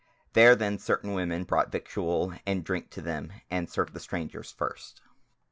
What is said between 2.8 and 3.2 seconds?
to